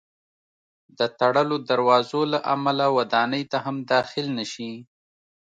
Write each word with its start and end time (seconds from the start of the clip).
د 0.97 0.99
تړلو 1.19 1.57
دروازو 1.69 2.21
له 2.33 2.39
امله 2.53 2.85
ودانۍ 2.97 3.43
ته 3.51 3.57
هم 3.65 3.77
داخل 3.93 4.25
نه 4.37 4.45
شي. 4.53 4.71